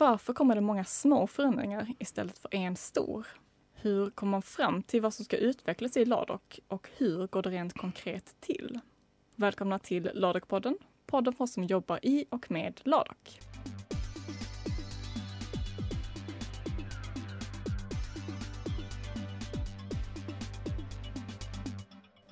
[0.00, 3.26] varför kommer det många små förändringar istället för en stor?
[3.72, 7.50] Hur kommer man fram till vad som ska utvecklas i Ladok och hur går det
[7.50, 8.80] rent konkret till?
[9.36, 10.74] Välkomna till Ladok-podden,
[11.06, 13.40] podden för oss som jobbar i och med Ladok.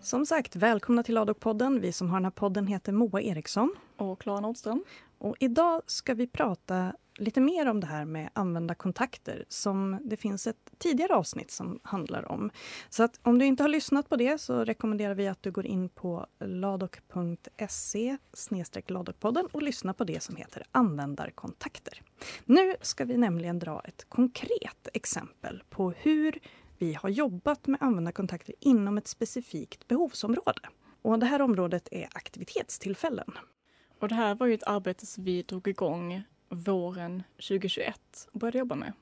[0.00, 1.80] Som sagt, välkomna till Ladok-podden.
[1.80, 3.74] Vi som har den här podden heter Moa Eriksson.
[3.96, 4.84] Och Klara Nordström.
[5.18, 10.46] Och idag ska vi prata lite mer om det här med användarkontakter som det finns
[10.46, 12.50] ett tidigare avsnitt som handlar om.
[12.90, 15.66] Så att om du inte har lyssnat på det så rekommenderar vi att du går
[15.66, 18.16] in på ladok.se
[18.86, 22.02] ladokpodden och lyssnar på det som heter användarkontakter.
[22.44, 26.38] Nu ska vi nämligen dra ett konkret exempel på hur
[26.78, 30.60] vi har jobbat med användarkontakter inom ett specifikt behovsområde.
[31.02, 33.32] Och det här området är aktivitetstillfällen.
[34.00, 38.58] Och det här var ju ett arbete som vi drog igång våren 2021 och började
[38.58, 38.92] jobba med.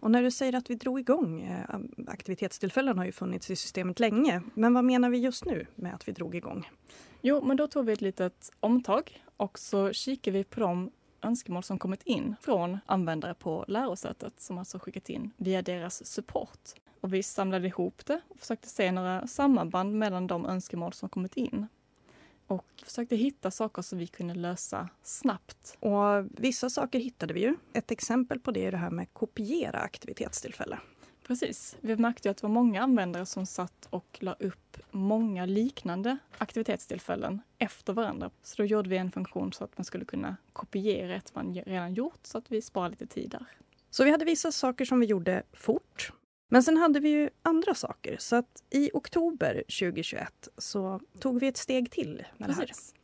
[0.00, 4.00] Och när du säger att vi drog igång, eh, aktivitetstillfällen har ju funnits i systemet
[4.00, 6.70] länge, men vad menar vi just nu med att vi drog igång?
[7.20, 10.90] Jo, men då tog vi ett litet omtag och så kikade vi på de
[11.22, 16.70] önskemål som kommit in från användare på lärosätet som alltså skickat in via deras support.
[17.00, 21.36] Och vi samlade ihop det och försökte se några samband mellan de önskemål som kommit
[21.36, 21.66] in
[22.46, 25.76] och försökte hitta saker som vi kunde lösa snabbt.
[25.80, 27.56] Och vissa saker hittade vi ju.
[27.72, 30.78] Ett exempel på det är det här med kopiera aktivitetstillfälle.
[31.26, 31.76] Precis.
[31.80, 37.42] Vi märkte att det var många användare som satt och la upp många liknande aktivitetstillfällen
[37.58, 38.30] efter varandra.
[38.42, 41.94] Så då gjorde vi en funktion så att man skulle kunna kopiera ett man redan
[41.94, 43.46] gjort så att vi sparar lite tid där.
[43.90, 46.12] Så vi hade vissa saker som vi gjorde fort
[46.48, 48.16] men sen hade vi ju andra saker.
[48.18, 52.58] Så att i oktober 2021 så tog vi ett steg till med Precis.
[52.58, 53.02] det här.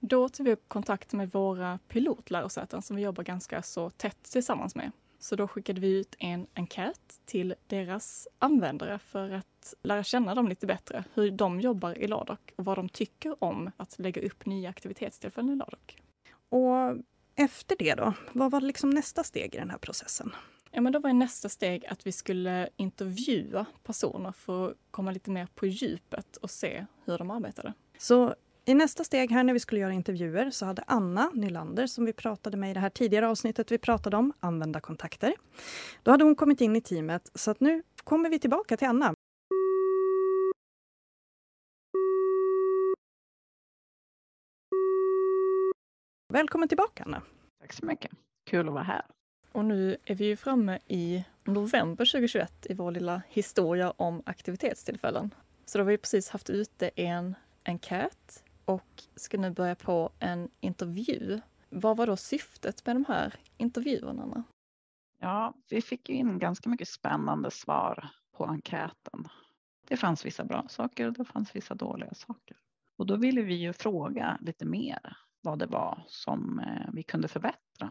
[0.00, 4.74] Då tog vi upp kontakt med våra pilotlärosäten som vi jobbar ganska så tätt tillsammans
[4.74, 4.90] med.
[5.18, 10.48] Så då skickade vi ut en enkät till deras användare för att lära känna dem
[10.48, 11.04] lite bättre.
[11.14, 15.50] Hur de jobbar i Ladok och vad de tycker om att lägga upp nya aktivitetstillfällen
[15.50, 16.02] i Ladok.
[16.48, 16.96] Och
[17.34, 20.32] efter det då, vad var liksom nästa steg i den här processen?
[20.74, 25.30] Ja, men då var nästa steg att vi skulle intervjua personer för att komma lite
[25.30, 27.72] mer på djupet och se hur de arbetade.
[27.98, 28.34] Så
[28.64, 32.12] i nästa steg här när vi skulle göra intervjuer så hade Anna Nylander, som vi
[32.12, 35.34] pratade med i det här tidigare avsnittet vi pratade om, användarkontakter.
[36.02, 39.14] Då hade hon kommit in i teamet så att nu kommer vi tillbaka till Anna.
[46.32, 47.22] Välkommen tillbaka Anna.
[47.60, 48.10] Tack så mycket.
[48.50, 49.02] Kul att vara här.
[49.52, 55.34] Och nu är vi ju framme i november 2021 i vår lilla historia om aktivitetstillfällen.
[55.64, 60.48] Så då har vi precis haft ute en enkät och ska nu börja på en
[60.60, 61.40] intervju.
[61.68, 64.44] Vad var då syftet med de här intervjuerna?
[65.18, 69.28] Ja, vi fick in ganska mycket spännande svar på enkäten.
[69.88, 72.56] Det fanns vissa bra saker och det fanns vissa dåliga saker.
[72.98, 77.28] Och då ville vi ju fråga lite mer vad det var som eh, vi kunde
[77.28, 77.90] förbättra.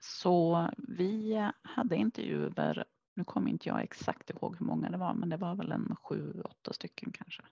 [0.00, 2.84] Så vi hade intervjuer,
[3.14, 5.96] nu kommer inte jag exakt ihåg hur många det var, men det var väl en
[5.96, 7.42] sju, åtta stycken kanske.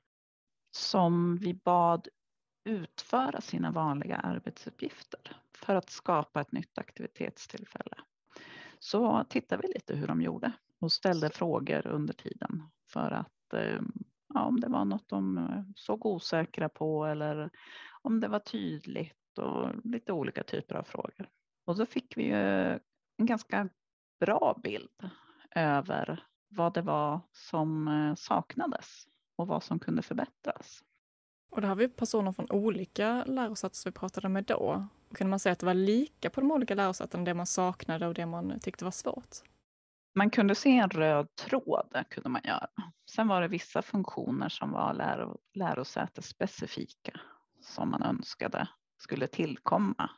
[0.70, 2.08] Som vi bad
[2.64, 7.96] utföra sina vanliga arbetsuppgifter för att skapa ett nytt aktivitetstillfälle.
[8.78, 13.80] Så tittade vi lite hur de gjorde och ställde frågor under tiden för att eh,
[14.34, 17.50] ja, om det var något de eh, såg osäkra på eller
[18.02, 21.28] om det var tydligt och lite olika typer av frågor.
[21.68, 22.72] Och då fick vi ju
[23.16, 23.68] en ganska
[24.20, 25.10] bra bild
[25.54, 29.06] över vad det var som eh, saknades
[29.36, 30.84] och vad som kunde förbättras.
[31.50, 34.86] Och det har vi personer från olika lärosäten som vi pratade med då.
[35.14, 38.14] Kunde man säga att det var lika på de olika lärosätena, det man saknade och
[38.14, 39.36] det man tyckte var svårt?
[40.14, 42.68] Man kunde se en röd tråd, kunde man göra.
[43.10, 47.20] Sen var det vissa funktioner som var läro, lärosätesspecifika
[47.62, 48.68] som man önskade
[48.98, 50.10] skulle tillkomma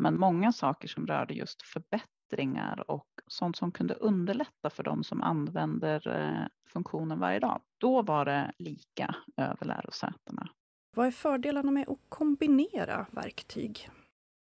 [0.00, 5.22] men många saker som rörde just förbättringar och sånt som kunde underlätta för de som
[5.22, 7.60] använder eh, funktionen varje dag.
[7.78, 10.48] Då var det lika över lärosätena.
[10.96, 13.88] Vad är fördelarna med att kombinera verktyg?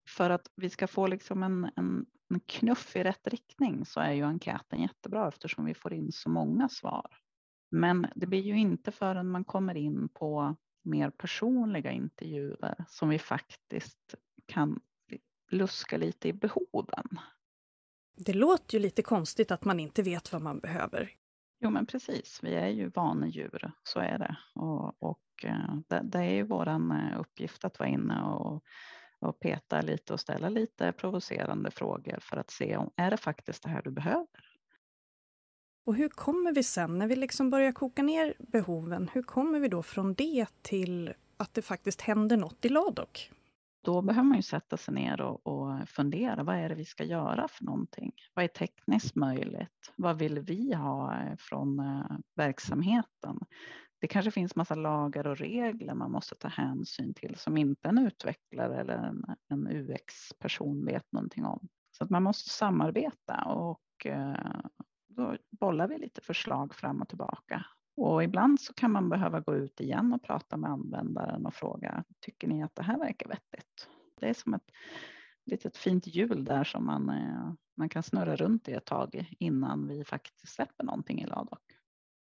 [0.10, 4.12] För att vi ska få liksom en, en, en knuff i rätt riktning så är
[4.12, 7.08] ju enkäten jättebra eftersom vi får in så många svar.
[7.72, 13.20] Men det blir ju inte förrän man kommer in på mer personliga intervjuer som vi
[13.20, 14.16] faktiskt
[14.46, 14.80] kan
[15.50, 17.20] luska lite i behoven.
[18.16, 21.12] Det låter ju lite konstigt att man inte vet vad man behöver.
[21.60, 22.40] Jo, men precis.
[22.44, 24.38] Vi är ju vanedjur, så är det.
[24.56, 28.64] Och, och eh, det, det, är ju vår eh, uppgift att vara inne och
[29.20, 33.64] och peta lite och ställa lite provocerande frågor för att se om är det faktiskt
[33.64, 34.28] det här du behöver.
[35.86, 39.68] Och hur kommer vi sen, när vi liksom börjar koka ner behoven, hur kommer vi
[39.68, 43.32] då från det till att det faktiskt händer något i Ladok?
[43.88, 46.44] Då behöver man ju sätta sig ner och, och, fundera.
[46.44, 48.12] Vad är det vi ska göra för någonting?
[48.34, 49.94] Vad är tekniskt möjligt?
[49.96, 53.40] Vad vill vi ha eh, från eh, verksamheten?
[54.02, 57.98] Det kanske finns massa lagar och regler man måste ta hänsyn till som inte en
[57.98, 61.68] utvecklare eller en, en UX-person vet någonting om.
[61.98, 64.62] Så att man måste samarbeta och eh,
[65.08, 67.66] då bollar vi lite förslag fram och tillbaka.
[67.98, 72.04] Och ibland så kan man behöva gå ut igen och prata med användaren och fråga,
[72.20, 73.90] tycker ni att det här verkar vettigt?
[74.20, 74.72] Det är som ett
[75.46, 79.88] litet fint hjul där som man, eh, man kan snurra runt i ett tag innan
[79.88, 81.62] vi faktiskt släpper någonting i Ladok.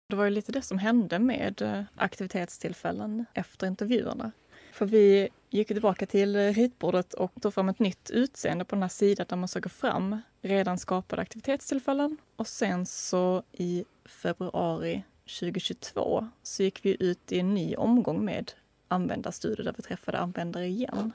[0.08, 4.32] Det var ju lite det som hände med eh, aktivitetstillfällen efter intervjuerna.
[4.72, 8.88] För vi gick tillbaka till ritbordet och tog fram ett nytt utseende på den här
[8.88, 12.16] sidan där man söker fram redan skapade aktivitetstillfällen.
[12.36, 18.52] Och sen så i februari 2022 så gick vi ut i en ny omgång med
[18.88, 21.12] användarstudier där vi träffade användare igen.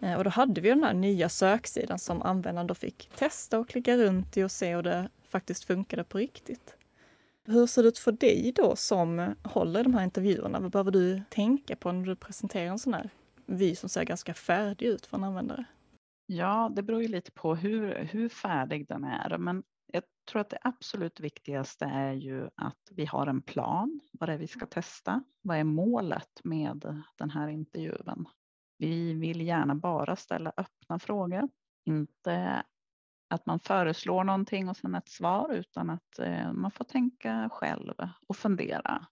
[0.00, 3.68] Eh, och då hade vi den här nya söksidan som användaren då fick testa och
[3.68, 6.76] klicka runt i och se hur det faktiskt funkade på riktigt.
[7.44, 10.60] Hur ser det ut för dig då som håller i de här intervjuerna?
[10.60, 13.10] Vad behöver du tänka på när du presenterar en sån här
[13.46, 15.64] vy som ser ganska färdig ut för en användare?
[16.26, 19.62] Ja, det beror ju lite på hur, hur färdig den är, men
[20.26, 24.00] tror att det absolut viktigaste är ju att vi har en plan.
[24.12, 25.22] Vad det är vi ska testa?
[25.42, 28.26] Vad är målet med den här intervjun?
[28.78, 31.48] Vi vill gärna bara ställa öppna frågor,
[31.84, 32.64] inte
[33.28, 37.94] att man föreslår någonting och sen ett svar utan att eh, man får tänka själv
[38.26, 39.06] och fundera.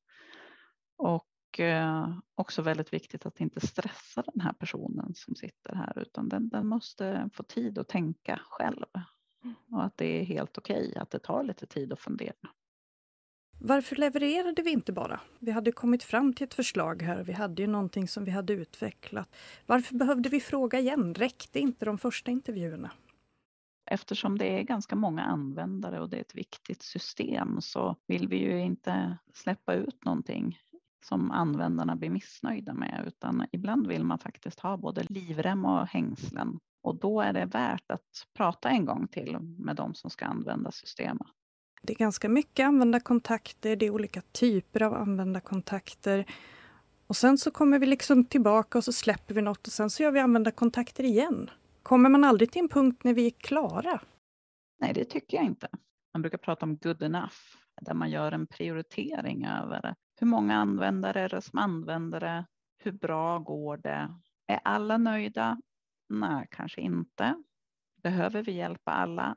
[0.97, 6.29] Och eh, också väldigt viktigt att inte stressa den här personen som sitter här utan
[6.29, 8.87] den, den måste få tid att tänka själv.
[9.71, 12.49] Och att det är helt okej okay, att det tar lite tid att fundera.
[13.61, 15.21] Varför levererade vi inte bara?
[15.39, 17.23] Vi hade kommit fram till ett förslag här.
[17.23, 19.37] Vi hade ju någonting som vi hade utvecklat.
[19.67, 21.15] Varför behövde vi fråga igen?
[21.15, 22.91] Räckte inte de första intervjuerna?
[23.87, 28.37] Eftersom det är ganska många användare och det är ett viktigt system så vill vi
[28.37, 30.59] ju inte släppa ut någonting
[31.05, 36.59] som användarna blir missnöjda med utan ibland vill man faktiskt ha både livrem och hängslen
[36.83, 40.71] och då är det värt att prata en gång till med de som ska använda
[40.71, 41.27] systemet.
[41.83, 46.25] Det är ganska mycket användarkontakter, det är olika typer av användarkontakter.
[47.07, 50.03] Och sen så kommer vi liksom tillbaka och så släpper vi något och sen så
[50.03, 51.51] gör vi användarkontakter igen.
[51.83, 54.01] Kommer man aldrig till en punkt när vi är klara?
[54.81, 55.69] Nej, det tycker jag inte.
[56.15, 57.35] Man brukar prata om good enough,
[57.81, 59.95] där man gör en prioritering över.
[60.17, 62.47] Hur många användare är det som använder det?
[62.79, 64.15] Hur bra går det?
[64.47, 65.61] Är alla nöjda?
[66.09, 67.43] Nej, kanske inte.
[68.03, 69.37] Behöver vi hjälpa alla?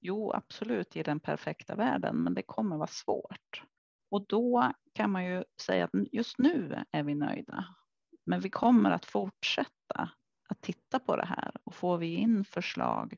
[0.00, 3.62] Jo, absolut i den perfekta världen, men det kommer vara svårt.
[4.10, 7.64] Och då kan man ju säga att just nu är vi nöjda,
[8.26, 10.10] men vi kommer att fortsätta
[10.48, 13.16] att titta på det här och får vi in förslag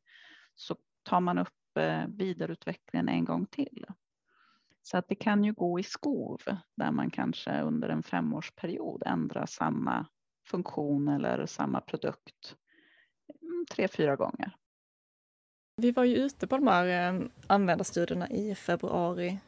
[0.55, 3.87] så tar man upp eh, vidareutvecklingen en gång till.
[4.91, 6.41] Så att det kan ju gå i skov
[6.77, 10.07] där man kanske under en femårsperiod ändrar samma
[10.47, 12.57] funktion eller samma produkt
[13.43, 14.57] mm, tre, fyra gånger.
[15.77, 19.39] Vi var ju ute på de här eh, användarstudierna i februari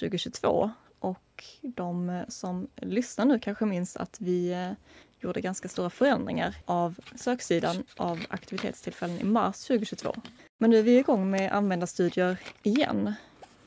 [0.00, 4.72] 2022 och de eh, som lyssnar nu kanske minns att vi eh,
[5.20, 10.14] gjorde ganska stora förändringar av söksidan av aktivitetstillfällen i mars 2022.
[10.58, 13.14] Men nu är vi igång med användarstudier igen,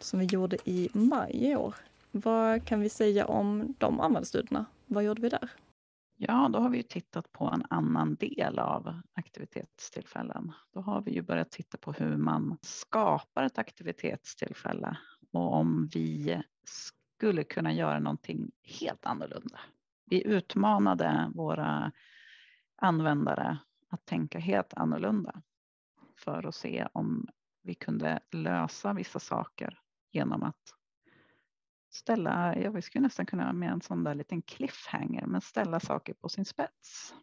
[0.03, 1.75] som vi gjorde i maj i år.
[2.12, 4.65] Vad kan vi säga om de användarstudierna?
[4.86, 5.50] Vad gjorde vi där?
[6.17, 10.51] Ja, då har vi tittat på en annan del av aktivitetstillfällen.
[10.74, 14.98] Då har vi ju börjat titta på hur man skapar ett aktivitetstillfälle
[15.31, 19.60] och om vi skulle kunna göra någonting helt annorlunda
[20.12, 21.91] vi utmanade våra
[22.75, 23.58] användare
[23.89, 25.41] att tänka helt annorlunda
[26.17, 27.27] för att se om
[27.63, 29.79] vi kunde lösa vissa saker
[30.12, 30.74] genom att
[31.91, 36.13] ställa, ja, vi skulle nästan kunna med en sån där liten cliffhanger, men ställa saker
[36.13, 37.13] på sin spets.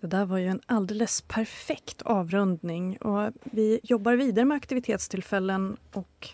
[0.00, 6.28] Det där var ju en alldeles perfekt avrundning och vi jobbar vidare med aktivitetstillfällen och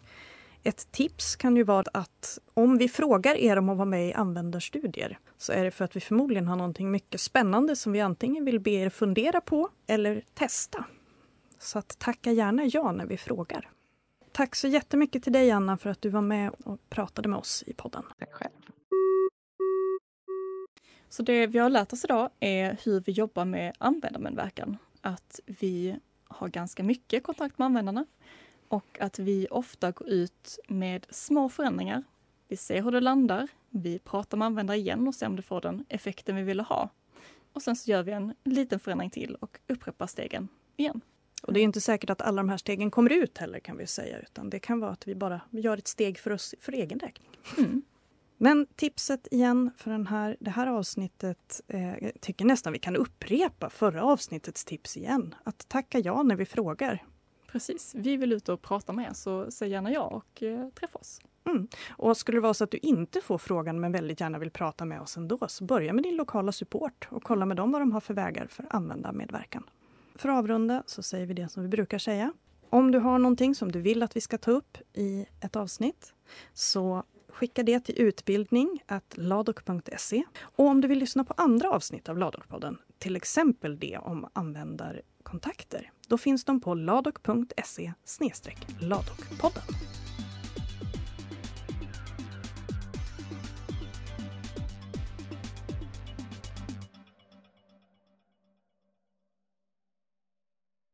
[0.63, 4.13] ett tips kan ju vara att om vi frågar er om att vara med i
[4.13, 8.45] användarstudier så är det för att vi förmodligen har någonting mycket spännande som vi antingen
[8.45, 10.85] vill be er fundera på eller testa.
[11.59, 13.71] Så att tacka gärna ja när vi frågar.
[14.33, 17.65] Tack så jättemycket till dig Anna för att du var med och pratade med oss
[17.67, 18.03] i podden.
[18.19, 18.51] Tack själv.
[21.09, 24.79] Så det vi har lärt oss idag är hur vi jobbar med användarmedverkan.
[25.01, 28.07] Att vi har ganska mycket kontakt med användarna
[28.69, 32.03] och att vi ofta går ut med små förändringar.
[32.49, 35.61] Vi ser hur det landar, vi pratar med användare igen och ser om det får
[35.61, 36.89] den effekten vi ville ha.
[37.53, 41.01] Och sen så gör vi en liten förändring till och upprepar stegen igen.
[41.41, 43.87] Och det är inte säkert att alla de här stegen kommer ut heller kan vi
[43.87, 46.99] säga, utan det kan vara att vi bara gör ett steg för oss för egen
[46.99, 47.31] räkning.
[47.59, 47.83] Mm.
[48.43, 52.97] Men tipset igen för den här, det här avsnittet, eh, jag tycker nästan vi kan
[52.97, 55.35] upprepa förra avsnittets tips igen.
[55.45, 57.05] Att tacka ja när vi frågar.
[57.53, 60.99] Precis, vi vill ut och prata med er så säg gärna ja och eh, träffa
[60.99, 61.21] oss.
[61.45, 61.69] Mm.
[61.91, 64.85] Och skulle det vara så att du inte får frågan men väldigt gärna vill prata
[64.85, 67.93] med oss ändå, så börja med din lokala support och kolla med dem vad de
[67.93, 69.65] har för vägar för användarmedverkan.
[70.21, 72.33] För att avrunda så säger vi det som vi brukar säga.
[72.71, 76.13] Om du har någonting som du vill att vi ska ta upp i ett avsnitt
[76.55, 78.83] så skicka det till utbildning
[79.15, 80.25] ladok.se.
[80.41, 85.93] Och om du vill lyssna på andra avsnitt av Ladokpodden, till exempel det om användarkontakter,
[86.09, 87.93] då finns de på ladok.se
[88.81, 89.63] ladokpodden.